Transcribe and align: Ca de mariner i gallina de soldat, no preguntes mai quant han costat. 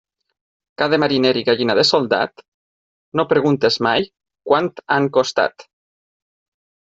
Ca 0.81 0.85
de 0.93 0.97
mariner 1.01 1.33
i 1.41 1.43
gallina 1.49 1.75
de 1.79 1.83
soldat, 1.89 2.41
no 3.21 3.25
preguntes 3.35 3.77
mai 3.89 4.09
quant 4.53 4.71
han 4.97 5.11
costat. 5.19 5.69